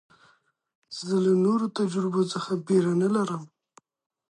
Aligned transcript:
زه 0.97 1.15
له 1.25 1.33
نوو 1.43 1.67
تجربو 1.79 2.21
څخه 2.33 2.51
بېره 2.65 2.93
نه 3.01 3.07
لرم. 3.15 3.43